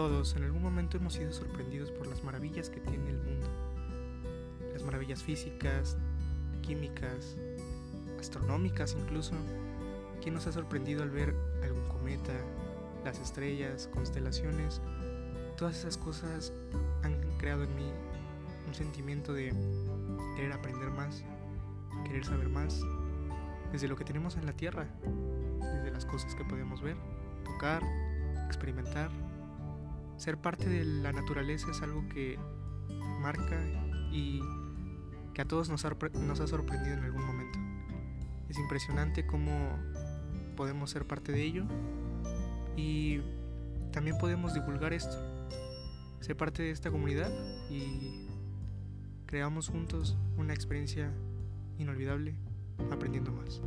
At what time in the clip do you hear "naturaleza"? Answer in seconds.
31.12-31.70